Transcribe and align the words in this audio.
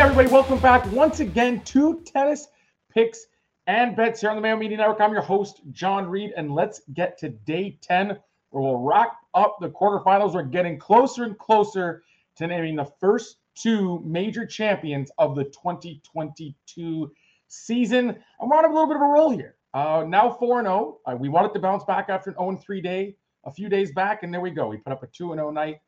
everybody, 0.00 0.30
welcome 0.30 0.58
back 0.60 0.90
once 0.92 1.20
again 1.20 1.60
to 1.60 2.00
Tennis 2.06 2.48
Picks 2.90 3.26
and 3.66 3.94
Bets 3.94 4.22
here 4.22 4.30
on 4.30 4.36
the 4.36 4.40
Mayo 4.40 4.56
Media 4.56 4.78
Network. 4.78 4.98
I'm 4.98 5.12
your 5.12 5.20
host, 5.20 5.60
John 5.72 6.06
Reed, 6.06 6.32
and 6.38 6.54
let's 6.54 6.80
get 6.94 7.18
to 7.18 7.28
day 7.28 7.78
10 7.82 8.18
where 8.48 8.62
we'll 8.62 8.78
wrap 8.78 9.12
up 9.34 9.58
the 9.60 9.68
quarterfinals. 9.68 10.32
We're 10.32 10.44
getting 10.44 10.78
closer 10.78 11.24
and 11.24 11.36
closer 11.36 12.02
to 12.36 12.46
naming 12.46 12.76
the 12.76 12.90
first 12.98 13.36
two 13.54 14.02
major 14.02 14.46
champions 14.46 15.10
of 15.18 15.36
the 15.36 15.44
2022 15.44 17.12
season. 17.48 18.16
We're 18.40 18.56
on 18.56 18.64
a 18.64 18.68
little 18.68 18.86
bit 18.86 18.96
of 18.96 19.02
a 19.02 19.06
roll 19.06 19.28
here. 19.28 19.56
Uh, 19.74 20.06
now 20.08 20.30
4 20.30 20.62
0. 20.62 21.00
Uh, 21.04 21.14
we 21.14 21.28
wanted 21.28 21.52
to 21.52 21.58
bounce 21.58 21.84
back 21.84 22.06
after 22.08 22.30
an 22.30 22.36
0 22.36 22.56
3 22.56 22.80
day 22.80 23.16
a 23.44 23.52
few 23.52 23.68
days 23.68 23.92
back, 23.92 24.22
and 24.22 24.32
there 24.32 24.40
we 24.40 24.50
go. 24.50 24.68
We 24.68 24.78
put 24.78 24.94
up 24.94 25.02
a 25.02 25.08
2 25.08 25.34
0 25.34 25.50
night 25.50 25.80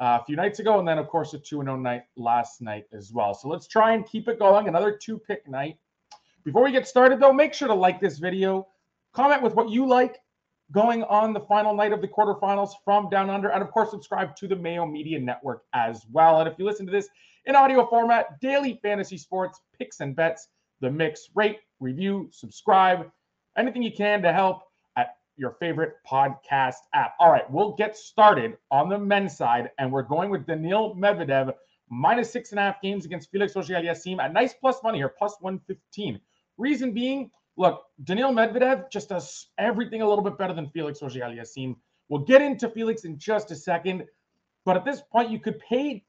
uh, 0.00 0.18
a 0.20 0.24
few 0.24 0.36
nights 0.36 0.58
ago, 0.58 0.78
and 0.78 0.86
then, 0.86 0.98
of 0.98 1.08
course, 1.08 1.34
a 1.34 1.38
2 1.38 1.62
0 1.62 1.76
night 1.76 2.02
last 2.16 2.60
night 2.60 2.84
as 2.92 3.12
well. 3.12 3.34
So 3.34 3.48
let's 3.48 3.66
try 3.66 3.92
and 3.92 4.06
keep 4.06 4.28
it 4.28 4.38
going. 4.38 4.68
Another 4.68 4.96
two 5.00 5.18
pick 5.18 5.46
night. 5.48 5.76
Before 6.44 6.64
we 6.64 6.72
get 6.72 6.88
started, 6.88 7.20
though, 7.20 7.32
make 7.32 7.54
sure 7.54 7.68
to 7.68 7.74
like 7.74 8.00
this 8.00 8.18
video, 8.18 8.66
comment 9.12 9.42
with 9.42 9.54
what 9.54 9.70
you 9.70 9.86
like 9.86 10.18
going 10.72 11.04
on 11.04 11.32
the 11.32 11.40
final 11.40 11.74
night 11.74 11.92
of 11.92 12.00
the 12.00 12.08
quarterfinals 12.08 12.70
from 12.84 13.08
Down 13.10 13.30
Under, 13.30 13.50
and 13.50 13.62
of 13.62 13.70
course, 13.70 13.90
subscribe 13.90 14.34
to 14.36 14.48
the 14.48 14.56
Mayo 14.56 14.86
Media 14.86 15.20
Network 15.20 15.64
as 15.74 16.04
well. 16.10 16.40
And 16.40 16.48
if 16.48 16.58
you 16.58 16.64
listen 16.64 16.86
to 16.86 16.92
this 16.92 17.08
in 17.44 17.54
audio 17.54 17.86
format, 17.86 18.40
daily 18.40 18.80
fantasy 18.82 19.18
sports 19.18 19.60
picks 19.78 20.00
and 20.00 20.16
bets, 20.16 20.48
the 20.80 20.90
mix, 20.90 21.28
rate, 21.34 21.58
review, 21.78 22.28
subscribe, 22.32 23.10
anything 23.56 23.82
you 23.82 23.92
can 23.92 24.22
to 24.22 24.32
help 24.32 24.62
your 25.42 25.56
favorite 25.58 25.94
podcast 26.10 26.76
app. 26.94 27.14
All 27.18 27.30
right, 27.30 27.50
we'll 27.50 27.72
get 27.72 27.96
started 27.96 28.56
on 28.70 28.88
the 28.88 28.96
men's 28.96 29.36
side, 29.36 29.70
and 29.78 29.90
we're 29.92 30.04
going 30.04 30.30
with 30.30 30.46
Daniil 30.46 30.94
Medvedev 30.94 31.52
minus 31.90 32.30
six 32.30 32.52
and 32.52 32.60
a 32.60 32.62
half 32.62 32.80
games 32.80 33.04
against 33.04 33.30
Felix 33.32 33.56
Auger-Aliassime 33.56 34.20
at 34.20 34.32
nice 34.32 34.54
plus 34.54 34.80
money 34.84 34.98
here, 34.98 35.12
plus 35.18 35.34
115. 35.40 36.20
Reason 36.58 36.94
being, 36.94 37.28
look, 37.56 37.82
Daniil 38.04 38.30
Medvedev 38.30 38.88
just 38.90 39.08
does 39.08 39.48
everything 39.58 40.00
a 40.00 40.08
little 40.08 40.22
bit 40.22 40.38
better 40.38 40.54
than 40.54 40.70
Felix 40.70 41.02
Auger-Aliassime. 41.02 41.74
We'll 42.08 42.24
get 42.24 42.40
into 42.40 42.70
Felix 42.70 43.04
in 43.04 43.18
just 43.18 43.50
a 43.50 43.56
second, 43.56 44.04
but 44.64 44.76
at 44.76 44.84
this 44.84 45.02
point, 45.10 45.30
you 45.30 45.40
could 45.40 45.58
pay 45.58 46.04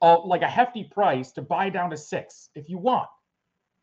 uh, 0.00 0.20
like 0.24 0.42
a 0.42 0.48
hefty 0.48 0.84
price 0.84 1.32
to 1.32 1.42
buy 1.42 1.70
down 1.70 1.90
to 1.90 1.96
six 1.96 2.50
if 2.54 2.68
you 2.68 2.78
want. 2.78 3.08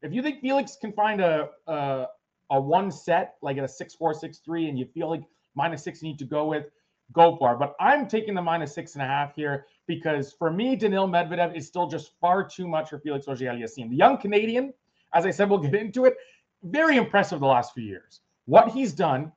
If 0.02 0.14
you 0.14 0.22
think 0.22 0.40
Felix 0.40 0.78
can 0.80 0.94
find 0.94 1.20
a 1.20 1.50
a, 1.68 2.06
a 2.52 2.60
one 2.60 2.92
set 2.92 3.36
like 3.42 3.58
at 3.58 3.64
a 3.64 3.68
six 3.68 3.94
four 3.94 4.14
six 4.14 4.40
three, 4.40 4.70
and 4.70 4.78
you 4.78 4.86
feel 4.86 5.10
like 5.10 5.24
minus 5.56 5.84
six 5.84 6.02
you 6.02 6.10
need 6.10 6.20
to 6.20 6.26
go 6.26 6.46
with, 6.46 6.66
go 7.12 7.36
for 7.38 7.54
it. 7.54 7.60
But 7.60 7.76
I'm 7.80 8.08
taking 8.08 8.34
the 8.34 8.42
minus 8.42 8.74
six 8.74 8.96
and 8.96 9.04
a 9.04 9.08
half 9.08 9.36
here 9.36 9.66
because 9.88 10.34
for 10.34 10.52
me, 10.52 10.76
Daniil 10.76 11.08
Medvedev 11.08 11.56
is 11.56 11.68
still 11.68 11.88
just 11.88 12.12
far 12.20 12.48
too 12.48 12.68
much 12.68 12.90
for 12.90 13.00
Felix 13.00 13.28
Auger-Aliassime. 13.28 13.90
The 13.90 13.96
young 13.96 14.18
Canadian 14.18 14.74
as 15.14 15.26
I 15.26 15.32
said, 15.32 15.50
we'll 15.50 15.60
get 15.60 15.76
into 15.76 16.06
it. 16.06 16.16
Very 16.64 16.98
impressive 16.98 17.40
the 17.40 17.46
last 17.46 17.74
few 17.74 17.84
years. 17.84 18.22
What 18.46 18.70
he's 18.70 18.94
done 18.94 19.32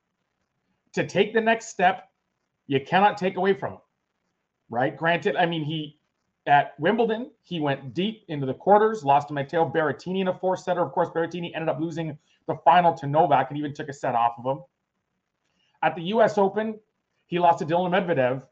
to 0.95 1.07
take 1.07 1.35
the 1.35 1.41
next 1.41 1.69
step, 1.69 2.09
you 2.67 2.81
cannot 2.81 3.19
take 3.19 3.37
away 3.37 3.53
from 3.53 3.75
him. 3.75 3.81
Right? 4.71 4.97
Granted, 4.97 5.37
I 5.37 5.47
mean, 5.47 5.65
he 5.65 5.99
at 6.47 6.79
Wimbledon, 6.79 7.31
he 7.43 7.61
went 7.61 7.95
deep 7.95 8.25
into 8.29 8.47
the 8.47 8.55
quarters, 8.55 9.05
lost 9.05 9.29
to 9.29 9.35
Matteo 9.35 9.69
Berrettini 9.69 10.21
in 10.21 10.29
a 10.29 10.35
four 10.35 10.57
setter. 10.57 10.83
Of 10.83 10.93
course, 10.93 11.09
Berrettini 11.09 11.53
ended 11.55 11.69
up 11.69 11.81
losing 11.81 12.17
the 12.47 12.55
final 12.65 12.95
to 12.95 13.07
Novak 13.07 13.51
and 13.51 13.59
even 13.59 13.75
took 13.75 13.89
a 13.89 13.93
set 13.93 14.15
off 14.15 14.35
of 14.39 14.45
him. 14.45 14.65
At 15.83 15.97
the 15.97 16.03
US 16.03 16.39
Open, 16.39 16.79
he 17.27 17.39
lost 17.39 17.59
to 17.59 17.65
Daniil 17.65 17.91
Medvedev 17.91 18.43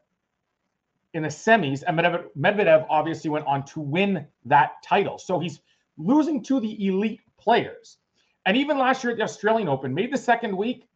in 1.13 1.23
the 1.23 1.29
semis, 1.29 1.83
and 1.87 1.97
Medvedev 1.97 2.85
obviously 2.89 3.29
went 3.29 3.45
on 3.47 3.63
to 3.65 3.79
win 3.79 4.27
that 4.43 4.83
title. 4.83 5.17
So 5.17 5.39
he's 5.39 5.61
losing 5.97 6.43
to 6.43 6.59
the 6.59 6.87
elite 6.87 7.21
players. 7.39 7.97
And 8.45 8.57
even 8.57 8.77
last 8.77 9.03
year 9.03 9.11
at 9.11 9.17
the 9.17 9.23
Australian 9.23 9.69
Open, 9.69 9.93
made 9.93 10.11
the 10.11 10.17
second 10.17 10.55
week 10.55 10.87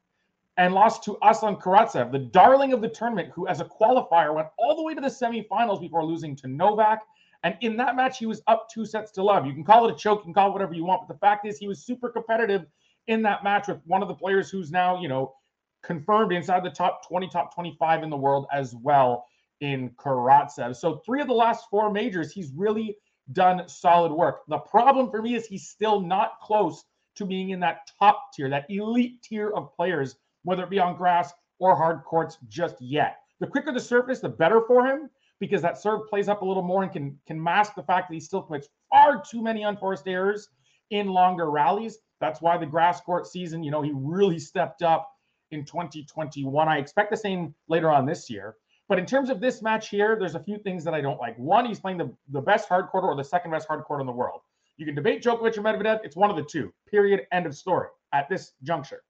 and 0.60 0.74
lost 0.74 1.06
to 1.06 1.18
Aslan 1.24 1.56
Karatsev, 1.56 2.12
the 2.12 2.20
darling 2.20 2.74
of 2.74 2.82
the 2.82 2.90
tournament, 2.90 3.32
who 3.34 3.48
as 3.48 3.62
a 3.62 3.66
qualifier 3.66 4.36
went 4.36 4.50
all 4.58 4.76
the 4.76 4.84
way 4.84 4.94
to 4.94 5.00
the 5.00 5.08
semifinals 5.08 5.80
before 5.80 6.04
losing 6.04 6.36
to 6.36 6.50
Novak. 6.50 7.00
And 7.44 7.56
in 7.62 7.78
that 7.78 7.96
match, 7.96 8.18
he 8.18 8.26
was 8.26 8.42
up 8.48 8.68
two 8.70 8.86
sets 8.86 9.10
to 9.12 9.24
love. 9.24 9.46
You 9.46 9.54
can 9.54 9.64
call 9.64 9.88
it 9.88 9.94
a 9.94 9.96
choke, 9.96 10.20
you 10.20 10.26
can 10.26 10.34
call 10.34 10.50
it 10.50 10.52
whatever 10.52 10.74
you 10.74 10.84
want, 10.84 11.08
but 11.08 11.14
the 11.14 11.20
fact 11.20 11.48
is 11.48 11.58
he 11.58 11.70
was 11.70 11.86
super 11.86 12.10
competitive 12.10 12.66
in 13.08 13.22
that 13.22 13.42
match 13.42 13.70
with 13.70 13.80
one 13.86 14.02
of 14.02 14.10
the 14.10 14.14
players 14.14 14.50
who's 14.50 14.70
now, 14.70 15.02
you 15.02 15.08
know, 15.08 15.34
confirmed 15.82 16.34
inside 16.34 16.66
the 16.66 16.70
top 16.70 17.08
20, 17.08 17.30
top 17.30 17.56
25 17.56 18.04
in 18.04 18.10
the 18.10 18.18
world 18.18 18.46
as 18.52 18.76
well 18.76 19.28
in 19.62 19.90
Karatsev. 19.92 20.76
So 20.76 20.98
three 21.06 21.22
of 21.22 21.28
the 21.28 21.34
last 21.34 21.70
four 21.70 21.90
majors, 21.90 22.34
he's 22.34 22.52
really 22.52 22.98
done 23.32 23.64
solid 23.70 24.12
work. 24.12 24.42
The 24.50 24.58
problem 24.58 25.10
for 25.10 25.22
me 25.22 25.36
is 25.36 25.46
he's 25.46 25.70
still 25.70 26.02
not 26.02 26.42
close 26.42 26.84
to 27.16 27.26
being 27.26 27.52
in 27.52 27.62
that 27.62 27.90
top 27.98 28.34
tier, 28.34 28.50
that 28.50 28.66
elite 28.70 29.24
tier 29.24 29.52
of 29.52 29.74
players, 29.74 30.18
whether 30.44 30.64
it 30.64 30.70
be 30.70 30.80
on 30.80 30.96
grass 30.96 31.32
or 31.60 31.76
hard 31.76 32.04
courts 32.04 32.38
just 32.48 32.82
yet. 32.82 33.18
The 33.40 33.48
quicker 33.48 33.72
the 33.72 33.80
surface, 33.80 34.20
the 34.20 34.30
better 34.30 34.62
for 34.68 34.86
him 34.86 35.10
because 35.40 35.62
that 35.62 35.78
serve 35.78 36.08
plays 36.10 36.28
up 36.28 36.42
a 36.42 36.46
little 36.46 36.64
more 36.64 36.84
and 36.84 36.92
can 36.92 37.18
can 37.26 37.42
mask 37.42 37.76
the 37.76 37.84
fact 37.84 38.10
that 38.10 38.14
he 38.14 38.20
still 38.20 38.42
commits 38.42 38.68
far 38.92 39.24
too 39.24 39.42
many 39.42 39.64
unforced 39.64 40.08
errors 40.08 40.50
in 40.90 41.08
longer 41.08 41.50
rallies. 41.50 42.00
That's 42.20 42.42
why 42.42 42.58
the 42.58 42.66
grass 42.66 43.00
court 43.02 43.28
season, 43.28 43.64
you 43.64 43.72
know, 43.72 43.82
he 43.82 43.92
really 43.94 44.40
stepped 44.40 44.82
up 44.82 45.10
in 45.52 45.66
2021. 45.66 46.68
I 46.68 46.78
expect 46.78 47.12
the 47.12 47.18
same 47.18 47.56
later 47.68 47.90
on 47.90 48.06
this 48.06 48.30
year. 48.30 48.56
But 48.88 48.98
in 48.98 49.06
terms 49.06 49.30
of 49.30 49.40
this 49.40 49.62
match 49.62 49.90
here, 49.90 50.18
there's 50.20 50.36
a 50.36 50.44
few 50.44 50.58
things 50.58 50.84
that 50.84 50.96
I 50.96 51.02
don't 51.02 51.20
like. 51.20 51.38
One, 51.38 51.66
he's 51.66 51.80
playing 51.80 52.00
the, 52.00 52.12
the 52.32 52.42
best 52.42 52.68
hard 52.68 52.88
court 52.88 53.04
or 53.04 53.16
the 53.16 53.24
second 53.24 53.52
best 53.52 53.68
hard 53.68 53.84
court 53.84 54.02
in 54.02 54.08
the 54.08 54.12
world. 54.12 54.42
You 54.78 54.86
can 54.86 54.96
debate 54.96 55.24
Djokovic 55.24 55.58
or 55.58 55.62
Medvedev. 55.62 56.00
It's 56.04 56.16
one 56.16 56.30
of 56.32 56.36
the 56.36 56.44
two. 56.44 56.74
Period. 56.90 57.22
End 57.32 57.46
of 57.46 57.56
story 57.56 57.90
at 58.14 58.28
this 58.30 58.54
juncture. 58.64 59.04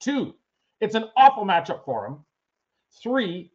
Two, 0.00 0.34
it's 0.80 0.94
an 0.94 1.06
awful 1.16 1.44
matchup 1.44 1.84
for 1.84 2.06
him. 2.06 2.24
Three, 3.02 3.50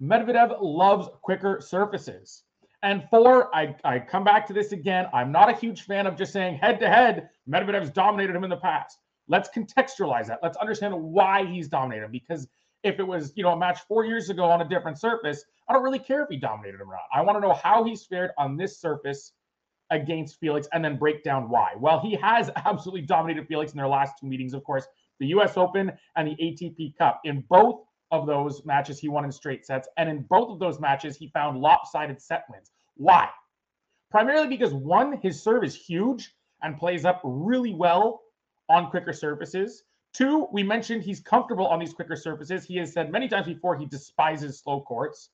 Medvedev 0.00 0.58
loves 0.60 1.08
quicker 1.22 1.60
surfaces. 1.60 2.42
And 2.82 3.04
four, 3.10 3.54
I, 3.54 3.74
I 3.84 3.98
come 3.98 4.24
back 4.24 4.46
to 4.46 4.52
this 4.52 4.72
again. 4.72 5.06
I'm 5.12 5.32
not 5.32 5.48
a 5.48 5.54
huge 5.56 5.82
fan 5.82 6.06
of 6.06 6.16
just 6.16 6.32
saying 6.32 6.58
head 6.58 6.78
to 6.80 6.88
head, 6.88 7.30
Medvedev's 7.48 7.90
dominated 7.90 8.36
him 8.36 8.44
in 8.44 8.50
the 8.50 8.56
past. 8.56 8.98
Let's 9.28 9.48
contextualize 9.48 10.26
that. 10.26 10.40
Let's 10.42 10.56
understand 10.58 10.94
why 10.94 11.44
he's 11.44 11.68
dominated 11.68 12.12
because 12.12 12.46
if 12.84 13.00
it 13.00 13.02
was, 13.02 13.32
you 13.34 13.42
know, 13.42 13.50
a 13.50 13.56
match 13.56 13.80
four 13.88 14.04
years 14.04 14.30
ago 14.30 14.44
on 14.44 14.60
a 14.60 14.68
different 14.68 14.98
surface, 15.00 15.44
I 15.68 15.72
don't 15.72 15.82
really 15.82 15.98
care 15.98 16.22
if 16.22 16.28
he 16.28 16.36
dominated 16.36 16.80
him 16.80 16.88
or 16.88 16.94
not. 16.94 17.02
I 17.12 17.22
want 17.22 17.36
to 17.36 17.40
know 17.40 17.54
how 17.54 17.82
he's 17.82 18.04
fared 18.04 18.30
on 18.38 18.56
this 18.56 18.80
surface 18.80 19.32
against 19.90 20.38
Felix 20.38 20.68
and 20.72 20.84
then 20.84 20.96
break 20.96 21.24
down 21.24 21.48
why. 21.48 21.72
Well, 21.78 22.00
he 22.00 22.14
has 22.16 22.50
absolutely 22.64 23.02
dominated 23.02 23.48
Felix 23.48 23.72
in 23.72 23.78
their 23.78 23.88
last 23.88 24.14
two 24.20 24.26
meetings, 24.26 24.54
of 24.54 24.62
course, 24.62 24.86
the 25.20 25.26
US 25.28 25.56
Open 25.56 25.92
and 26.16 26.28
the 26.28 26.36
ATP 26.42 26.96
Cup. 26.96 27.20
In 27.24 27.44
both 27.48 27.82
of 28.10 28.26
those 28.26 28.64
matches, 28.64 28.98
he 28.98 29.08
won 29.08 29.24
in 29.24 29.32
straight 29.32 29.66
sets. 29.66 29.88
And 29.96 30.08
in 30.08 30.22
both 30.28 30.50
of 30.50 30.58
those 30.58 30.80
matches, 30.80 31.16
he 31.16 31.28
found 31.28 31.60
lopsided 31.60 32.20
set 32.20 32.44
wins. 32.50 32.70
Why? 32.96 33.28
Primarily 34.10 34.48
because 34.48 34.72
one, 34.72 35.18
his 35.22 35.42
serve 35.42 35.64
is 35.64 35.74
huge 35.74 36.34
and 36.62 36.78
plays 36.78 37.04
up 37.04 37.20
really 37.24 37.74
well 37.74 38.22
on 38.68 38.90
quicker 38.90 39.12
surfaces. 39.12 39.82
Two, 40.12 40.48
we 40.52 40.62
mentioned 40.62 41.02
he's 41.02 41.20
comfortable 41.20 41.66
on 41.66 41.78
these 41.78 41.92
quicker 41.92 42.16
surfaces. 42.16 42.64
He 42.64 42.76
has 42.76 42.92
said 42.92 43.12
many 43.12 43.28
times 43.28 43.46
before 43.46 43.76
he 43.76 43.84
despises 43.86 44.60
slow 44.60 44.80
courts. 44.80 45.30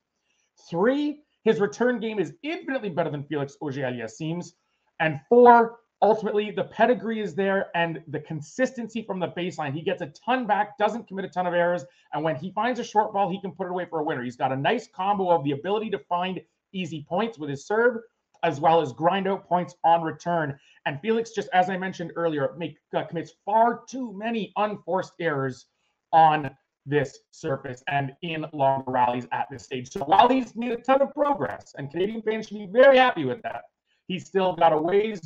Three, 0.69 1.21
his 1.45 1.61
return 1.61 2.01
game 2.01 2.19
is 2.19 2.35
infinitely 2.43 2.91
better 2.91 3.11
than 3.11 3.25
Felix 3.25 3.57
Auger-Aliassime's. 3.61 4.55
And 5.01 5.21
four, 5.29 5.79
ultimately 6.03 6.51
the 6.51 6.65
pedigree 6.65 7.21
is 7.21 7.35
there 7.35 7.71
and 7.77 8.03
the 8.09 8.19
consistency 8.21 9.03
from 9.03 9.21
the 9.21 9.29
baseline. 9.29 9.73
He 9.73 9.83
gets 9.83 10.03
a 10.03 10.07
ton 10.07 10.47
back, 10.47 10.77
doesn't 10.77 11.07
commit 11.07 11.25
a 11.25 11.29
ton 11.29 11.47
of 11.47 11.55
errors, 11.55 11.85
and 12.13 12.23
when 12.23 12.35
he 12.37 12.51
finds 12.51 12.81
a 12.81 12.85
short 12.85 13.13
ball, 13.13 13.31
he 13.31 13.41
can 13.41 13.53
put 13.53 13.67
it 13.67 13.71
away 13.71 13.87
for 13.89 14.01
a 14.01 14.05
winner. 14.05 14.23
He's 14.23 14.37
got 14.37 14.53
a 14.53 14.57
nice 14.57 14.89
combo 14.89 15.31
of 15.31 15.45
the 15.45 15.53
ability 15.53 15.91
to 15.91 15.99
find 16.01 16.41
easy 16.73 17.07
points 17.09 17.39
with 17.39 17.49
his 17.49 17.67
serve, 17.67 17.99
as 18.43 18.61
well 18.61 18.81
as 18.81 18.93
grind 18.93 19.29
out 19.29 19.47
points 19.49 19.77
on 19.85 20.03
return. 20.03 20.59
And 20.87 21.01
Felix, 21.01 21.31
just 21.31 21.49
as 21.53 21.71
I 21.71 21.79
mentioned 21.79 22.13
earlier, 22.17 22.53
make, 22.59 22.79
uh, 22.95 23.05
commits 23.05 23.35
far 23.45 23.83
too 23.89 24.13
many 24.13 24.53
unforced 24.57 25.13
errors 25.21 25.67
on 26.13 26.51
this 26.85 27.21
surface 27.31 27.85
and 27.87 28.13
in 28.23 28.45
long 28.53 28.83
rallies 28.89 29.29
at 29.31 29.47
this 29.49 29.63
stage. 29.63 29.89
So 29.89 30.01
while 30.01 30.29
he's 30.29 30.57
made 30.57 30.73
a 30.73 30.77
ton 30.77 31.01
of 31.01 31.15
progress, 31.15 31.77
and 31.79 31.89
Canadian 31.89 32.23
fans 32.23 32.49
should 32.49 32.59
be 32.59 32.67
very 32.67 32.99
happy 32.99 33.25
with 33.25 33.41
that, 33.43 33.63
he's 34.09 34.27
still 34.27 34.57
got 34.57 34.73
a 34.73 34.77
ways 34.77 35.21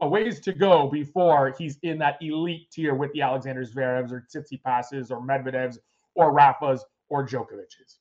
a 0.00 0.08
ways 0.08 0.40
to 0.40 0.52
go 0.52 0.88
before 0.88 1.54
he's 1.58 1.78
in 1.82 1.98
that 1.98 2.16
elite 2.20 2.70
tier 2.70 2.94
with 2.94 3.12
the 3.12 3.22
Alexander 3.22 3.64
Zverevs 3.64 4.12
or 4.12 4.26
Tsitsipas's 4.32 5.10
or 5.10 5.20
Medvedevs 5.20 5.78
or 6.14 6.32
Rafa's 6.32 6.84
or 7.08 7.26
Djokovic's. 7.26 7.98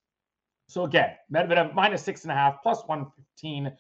So 0.68 0.84
again, 0.84 1.12
Medvedev 1.34 1.74
minus 1.74 2.04
six 2.04 2.24
and 2.24 2.32
a 2.32 2.36
half 2.36 2.62
plus 2.62 2.84
115 2.86 3.72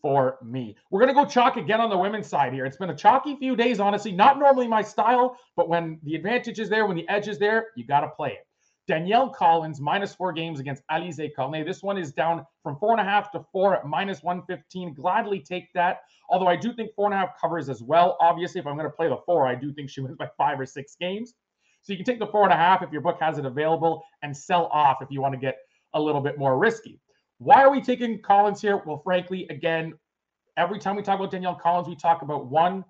for 0.00 0.38
me. 0.42 0.76
We're 0.90 1.00
going 1.00 1.14
to 1.14 1.20
go 1.22 1.28
chalk 1.28 1.56
again 1.56 1.80
on 1.80 1.90
the 1.90 1.98
women's 1.98 2.26
side 2.26 2.52
here. 2.52 2.64
It's 2.64 2.76
been 2.76 2.90
a 2.90 2.96
chalky 2.96 3.36
few 3.36 3.56
days, 3.56 3.80
honestly. 3.80 4.12
Not 4.12 4.38
normally 4.38 4.68
my 4.68 4.82
style, 4.82 5.36
but 5.56 5.68
when 5.68 5.98
the 6.04 6.14
advantage 6.14 6.58
is 6.58 6.68
there, 6.68 6.86
when 6.86 6.96
the 6.96 7.08
edge 7.08 7.28
is 7.28 7.38
there, 7.38 7.68
you 7.76 7.84
got 7.84 8.00
to 8.00 8.08
play 8.08 8.30
it. 8.30 8.47
Danielle 8.88 9.28
Collins, 9.28 9.82
minus 9.82 10.14
four 10.14 10.32
games 10.32 10.60
against 10.60 10.82
Alizé 10.90 11.30
Cornet. 11.36 11.66
This 11.66 11.82
one 11.82 11.98
is 11.98 12.10
down 12.10 12.44
from 12.62 12.76
four 12.78 12.92
and 12.92 13.00
a 13.00 13.04
half 13.04 13.30
to 13.32 13.44
four 13.52 13.76
at 13.76 13.86
minus 13.86 14.22
115. 14.22 14.94
Gladly 14.94 15.40
take 15.40 15.70
that. 15.74 16.00
Although 16.30 16.46
I 16.46 16.56
do 16.56 16.72
think 16.72 16.94
four 16.96 17.04
and 17.04 17.14
a 17.14 17.18
half 17.18 17.38
covers 17.38 17.68
as 17.68 17.82
well. 17.82 18.16
Obviously, 18.18 18.60
if 18.60 18.66
I'm 18.66 18.76
going 18.76 18.86
to 18.88 18.96
play 18.96 19.08
the 19.08 19.18
four, 19.26 19.46
I 19.46 19.54
do 19.54 19.74
think 19.74 19.90
she 19.90 20.00
wins 20.00 20.16
by 20.16 20.28
five 20.38 20.58
or 20.58 20.64
six 20.64 20.96
games. 20.98 21.34
So 21.82 21.92
you 21.92 21.98
can 21.98 22.06
take 22.06 22.18
the 22.18 22.26
four 22.26 22.44
and 22.44 22.52
a 22.52 22.56
half 22.56 22.82
if 22.82 22.90
your 22.90 23.02
book 23.02 23.18
has 23.20 23.36
it 23.36 23.44
available 23.44 24.02
and 24.22 24.34
sell 24.34 24.66
off 24.72 24.98
if 25.02 25.10
you 25.10 25.20
want 25.20 25.34
to 25.34 25.40
get 25.40 25.58
a 25.92 26.00
little 26.00 26.22
bit 26.22 26.38
more 26.38 26.58
risky. 26.58 26.98
Why 27.36 27.62
are 27.62 27.70
we 27.70 27.82
taking 27.82 28.22
Collins 28.22 28.62
here? 28.62 28.82
Well, 28.86 29.02
frankly, 29.04 29.46
again, 29.50 29.92
every 30.56 30.78
time 30.78 30.96
we 30.96 31.02
talk 31.02 31.18
about 31.18 31.30
Danielle 31.30 31.54
Collins, 31.54 31.88
we 31.88 31.94
talk 31.94 32.22
about 32.22 32.46
one, 32.46 32.84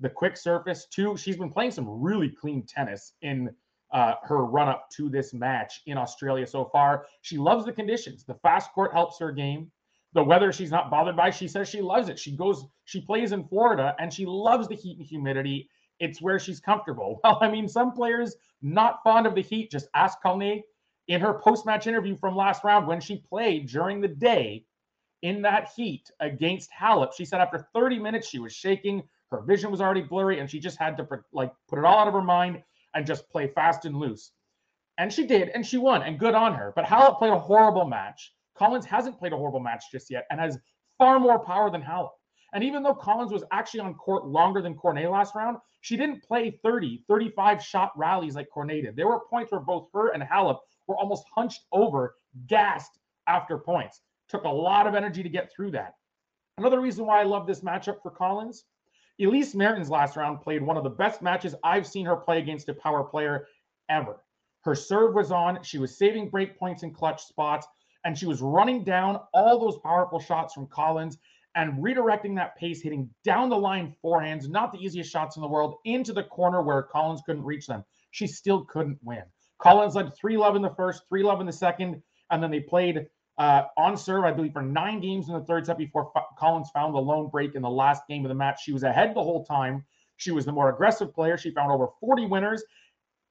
the 0.00 0.08
quick 0.08 0.38
surface. 0.38 0.86
Two, 0.90 1.14
she's 1.16 1.36
been 1.36 1.50
playing 1.50 1.72
some 1.72 1.86
really 1.88 2.30
clean 2.30 2.64
tennis 2.66 3.12
in 3.20 3.50
uh, 3.92 4.14
her 4.22 4.44
run 4.44 4.68
up 4.68 4.88
to 4.90 5.08
this 5.08 5.32
match 5.32 5.82
in 5.86 5.96
Australia 5.96 6.46
so 6.46 6.64
far. 6.64 7.06
She 7.22 7.38
loves 7.38 7.64
the 7.64 7.72
conditions. 7.72 8.24
The 8.24 8.34
fast 8.34 8.72
court 8.72 8.92
helps 8.92 9.18
her 9.18 9.32
game. 9.32 9.70
The 10.12 10.24
weather 10.24 10.52
she's 10.52 10.70
not 10.70 10.90
bothered 10.90 11.16
by. 11.16 11.30
She 11.30 11.48
says 11.48 11.68
she 11.68 11.80
loves 11.80 12.08
it. 12.08 12.18
She 12.18 12.36
goes, 12.36 12.64
she 12.84 13.00
plays 13.00 13.32
in 13.32 13.44
Florida 13.44 13.94
and 13.98 14.12
she 14.12 14.26
loves 14.26 14.68
the 14.68 14.74
heat 14.74 14.98
and 14.98 15.06
humidity. 15.06 15.68
It's 16.00 16.20
where 16.20 16.38
she's 16.38 16.60
comfortable. 16.60 17.20
Well, 17.24 17.38
I 17.40 17.48
mean, 17.50 17.68
some 17.68 17.92
players 17.92 18.36
not 18.62 19.02
fond 19.04 19.26
of 19.26 19.34
the 19.34 19.42
heat. 19.42 19.70
Just 19.70 19.88
ask 19.94 20.20
Cornet 20.20 20.62
in 21.08 21.20
her 21.20 21.34
post 21.34 21.66
match 21.66 21.86
interview 21.86 22.16
from 22.16 22.34
last 22.34 22.64
round 22.64 22.86
when 22.86 23.00
she 23.00 23.16
played 23.28 23.68
during 23.68 24.00
the 24.00 24.08
day 24.08 24.64
in 25.22 25.42
that 25.42 25.70
heat 25.76 26.10
against 26.20 26.70
Halep. 26.70 27.12
She 27.16 27.24
said 27.24 27.40
after 27.40 27.66
30 27.74 27.98
minutes, 27.98 28.28
she 28.28 28.38
was 28.38 28.52
shaking. 28.52 29.02
Her 29.30 29.40
vision 29.42 29.70
was 29.70 29.80
already 29.80 30.02
blurry 30.02 30.40
and 30.40 30.50
she 30.50 30.60
just 30.60 30.78
had 30.78 30.96
to 30.96 31.06
like 31.32 31.52
put 31.68 31.78
it 31.78 31.84
all 31.84 31.98
out 31.98 32.08
of 32.08 32.14
her 32.14 32.22
mind 32.22 32.62
and 32.96 33.06
just 33.06 33.28
play 33.28 33.46
fast 33.46 33.84
and 33.84 33.94
loose. 33.94 34.32
And 34.98 35.12
she 35.12 35.26
did, 35.26 35.50
and 35.50 35.64
she 35.64 35.76
won, 35.76 36.02
and 36.02 36.18
good 36.18 36.34
on 36.34 36.54
her. 36.54 36.72
But 36.74 36.86
Halep 36.86 37.18
played 37.18 37.32
a 37.32 37.38
horrible 37.38 37.84
match. 37.84 38.32
Collins 38.56 38.86
hasn't 38.86 39.18
played 39.18 39.34
a 39.34 39.36
horrible 39.36 39.60
match 39.60 39.84
just 39.92 40.10
yet 40.10 40.26
and 40.30 40.40
has 40.40 40.58
far 40.96 41.20
more 41.20 41.38
power 41.38 41.70
than 41.70 41.82
Halep. 41.82 42.08
And 42.54 42.64
even 42.64 42.82
though 42.82 42.94
Collins 42.94 43.32
was 43.32 43.44
actually 43.52 43.80
on 43.80 43.94
court 43.94 44.24
longer 44.24 44.62
than 44.62 44.74
Cornet 44.74 45.10
last 45.10 45.34
round, 45.34 45.58
she 45.82 45.98
didn't 45.98 46.22
play 46.22 46.58
30, 46.62 47.04
35 47.06 47.62
shot 47.62 47.92
rallies 47.96 48.34
like 48.34 48.48
Cornet 48.48 48.84
did. 48.84 48.96
There 48.96 49.08
were 49.08 49.20
points 49.28 49.52
where 49.52 49.60
both 49.60 49.88
her 49.92 50.08
and 50.14 50.22
Halep 50.22 50.58
were 50.86 50.96
almost 50.96 51.24
hunched 51.34 51.66
over, 51.72 52.14
gassed 52.46 52.98
after 53.26 53.58
points. 53.58 54.00
Took 54.30 54.44
a 54.44 54.48
lot 54.48 54.86
of 54.86 54.94
energy 54.94 55.22
to 55.22 55.28
get 55.28 55.52
through 55.54 55.72
that. 55.72 55.96
Another 56.56 56.80
reason 56.80 57.04
why 57.04 57.20
I 57.20 57.24
love 57.24 57.46
this 57.46 57.60
matchup 57.60 58.00
for 58.02 58.10
Collins 58.10 58.64
Elise 59.18 59.54
Mertens 59.54 59.88
last 59.88 60.16
round 60.16 60.42
played 60.42 60.62
one 60.62 60.76
of 60.76 60.84
the 60.84 60.90
best 60.90 61.22
matches 61.22 61.54
I've 61.64 61.86
seen 61.86 62.04
her 62.04 62.16
play 62.16 62.38
against 62.38 62.68
a 62.68 62.74
power 62.74 63.02
player 63.02 63.46
ever. 63.88 64.22
Her 64.62 64.74
serve 64.74 65.14
was 65.14 65.32
on, 65.32 65.62
she 65.62 65.78
was 65.78 65.96
saving 65.96 66.28
break 66.28 66.58
points 66.58 66.82
in 66.82 66.92
clutch 66.92 67.22
spots, 67.22 67.66
and 68.04 68.18
she 68.18 68.26
was 68.26 68.42
running 68.42 68.84
down 68.84 69.20
all 69.32 69.58
those 69.58 69.78
powerful 69.78 70.20
shots 70.20 70.52
from 70.52 70.66
Collins 70.66 71.18
and 71.54 71.82
redirecting 71.82 72.36
that 72.36 72.56
pace, 72.56 72.82
hitting 72.82 73.08
down 73.24 73.48
the 73.48 73.56
line 73.56 73.94
forehands, 74.04 74.50
not 74.50 74.70
the 74.70 74.78
easiest 74.78 75.10
shots 75.10 75.36
in 75.36 75.42
the 75.42 75.48
world, 75.48 75.76
into 75.86 76.12
the 76.12 76.24
corner 76.24 76.60
where 76.60 76.82
Collins 76.82 77.22
couldn't 77.24 77.44
reach 77.44 77.66
them. 77.66 77.82
She 78.10 78.26
still 78.26 78.64
couldn't 78.66 78.98
win. 79.02 79.22
Collins 79.58 79.94
led 79.94 80.14
3 80.14 80.36
love 80.36 80.56
in 80.56 80.62
the 80.62 80.74
first, 80.76 81.08
3 81.08 81.22
love 81.22 81.40
in 81.40 81.46
the 81.46 81.52
second, 81.52 82.02
and 82.30 82.42
then 82.42 82.50
they 82.50 82.60
played 82.60 83.06
uh, 83.38 83.64
on 83.76 83.96
serve, 83.96 84.24
I 84.24 84.32
believe, 84.32 84.52
for 84.52 84.62
nine 84.62 85.00
games 85.00 85.28
in 85.28 85.34
the 85.34 85.44
third 85.44 85.66
set 85.66 85.76
before 85.76 86.10
F- 86.16 86.24
Collins 86.38 86.70
found 86.70 86.94
the 86.94 86.98
lone 86.98 87.28
break 87.28 87.54
in 87.54 87.62
the 87.62 87.70
last 87.70 88.02
game 88.08 88.24
of 88.24 88.30
the 88.30 88.34
match. 88.34 88.62
She 88.62 88.72
was 88.72 88.82
ahead 88.82 89.14
the 89.14 89.22
whole 89.22 89.44
time. 89.44 89.84
She 90.16 90.30
was 90.30 90.46
the 90.46 90.52
more 90.52 90.70
aggressive 90.70 91.14
player. 91.14 91.36
She 91.36 91.50
found 91.50 91.70
over 91.70 91.88
40 92.00 92.26
winners. 92.26 92.64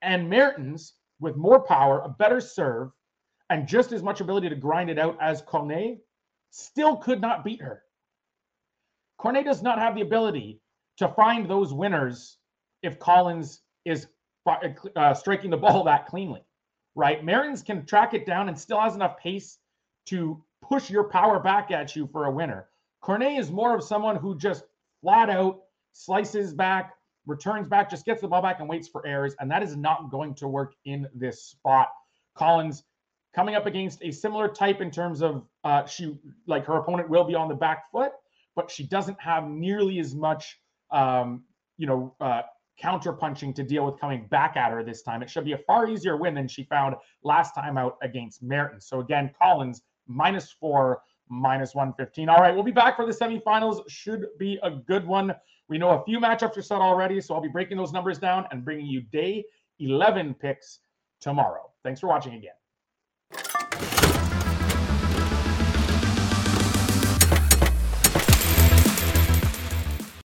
And 0.02 0.30
Mertens, 0.30 0.94
with 1.18 1.36
more 1.36 1.60
power, 1.60 2.02
a 2.02 2.08
better 2.08 2.40
serve, 2.40 2.90
and 3.50 3.66
just 3.66 3.92
as 3.92 4.02
much 4.02 4.20
ability 4.20 4.48
to 4.48 4.54
grind 4.54 4.90
it 4.90 4.98
out 4.98 5.16
as 5.20 5.42
Cornet, 5.42 5.98
still 6.50 6.96
could 6.96 7.20
not 7.20 7.44
beat 7.44 7.60
her. 7.60 7.82
Cornet 9.18 9.44
does 9.44 9.62
not 9.62 9.78
have 9.78 9.94
the 9.94 10.02
ability 10.02 10.60
to 10.98 11.08
find 11.08 11.48
those 11.48 11.72
winners 11.72 12.38
if 12.82 12.98
Collins 12.98 13.62
is 13.84 14.06
uh, 14.94 15.14
striking 15.14 15.50
the 15.50 15.56
ball 15.56 15.84
that 15.84 16.06
cleanly, 16.06 16.42
right? 16.94 17.24
Mertens 17.24 17.62
can 17.62 17.84
track 17.86 18.14
it 18.14 18.26
down 18.26 18.48
and 18.48 18.58
still 18.58 18.80
has 18.80 18.94
enough 18.94 19.16
pace 19.18 19.58
to 20.06 20.42
push 20.62 20.90
your 20.90 21.04
power 21.04 21.38
back 21.38 21.70
at 21.70 21.94
you 21.94 22.08
for 22.12 22.26
a 22.26 22.30
winner. 22.30 22.68
Cornet 23.00 23.38
is 23.38 23.50
more 23.50 23.74
of 23.74 23.84
someone 23.84 24.16
who 24.16 24.36
just 24.36 24.64
flat 25.00 25.30
out 25.30 25.60
slices 25.92 26.52
back, 26.52 26.94
returns 27.26 27.68
back, 27.68 27.90
just 27.90 28.04
gets 28.04 28.20
the 28.20 28.28
ball 28.28 28.42
back 28.42 28.60
and 28.60 28.68
waits 28.68 28.88
for 28.88 29.06
errors. 29.06 29.34
And 29.38 29.50
that 29.50 29.62
is 29.62 29.76
not 29.76 30.10
going 30.10 30.34
to 30.36 30.48
work 30.48 30.74
in 30.84 31.06
this 31.14 31.42
spot. 31.42 31.88
Collins 32.34 32.84
coming 33.34 33.54
up 33.54 33.66
against 33.66 34.02
a 34.02 34.10
similar 34.10 34.48
type 34.48 34.80
in 34.80 34.90
terms 34.90 35.22
of 35.22 35.46
uh, 35.64 35.84
she, 35.86 36.18
like 36.46 36.64
her 36.64 36.76
opponent 36.76 37.08
will 37.08 37.24
be 37.24 37.34
on 37.34 37.48
the 37.48 37.54
back 37.54 37.90
foot, 37.92 38.12
but 38.54 38.70
she 38.70 38.84
doesn't 38.84 39.20
have 39.20 39.48
nearly 39.48 39.98
as 39.98 40.14
much, 40.14 40.58
um, 40.90 41.44
you 41.76 41.86
know, 41.86 42.14
uh, 42.20 42.42
counter 42.78 43.12
punching 43.12 43.54
to 43.54 43.62
deal 43.62 43.86
with 43.86 43.98
coming 43.98 44.26
back 44.28 44.56
at 44.56 44.70
her 44.70 44.82
this 44.82 45.02
time. 45.02 45.22
It 45.22 45.30
should 45.30 45.44
be 45.44 45.52
a 45.52 45.58
far 45.58 45.88
easier 45.88 46.16
win 46.16 46.34
than 46.34 46.48
she 46.48 46.64
found 46.64 46.94
last 47.22 47.54
time 47.54 47.78
out 47.78 47.96
against 48.02 48.42
Mertens. 48.42 48.86
So 48.86 49.00
again, 49.00 49.30
Collins 49.40 49.82
minus 50.06 50.50
four, 50.50 51.02
minus 51.28 51.74
115. 51.74 52.28
All 52.28 52.38
right, 52.38 52.54
we'll 52.54 52.64
be 52.64 52.72
back 52.72 52.96
for 52.96 53.06
the 53.06 53.12
semifinals. 53.12 53.82
Should 53.88 54.26
be 54.38 54.58
a 54.62 54.70
good 54.70 55.06
one. 55.06 55.34
We 55.68 55.78
know 55.78 55.90
a 55.90 56.04
few 56.04 56.20
matchups 56.20 56.56
are 56.56 56.62
set 56.62 56.80
already, 56.80 57.20
so 57.20 57.34
I'll 57.34 57.40
be 57.40 57.48
breaking 57.48 57.76
those 57.76 57.92
numbers 57.92 58.18
down 58.18 58.46
and 58.50 58.64
bringing 58.64 58.86
you 58.86 59.02
day 59.02 59.44
11 59.80 60.34
picks 60.34 60.80
tomorrow. 61.20 61.70
Thanks 61.82 62.00
for 62.00 62.06
watching 62.06 62.34
again. 62.34 62.52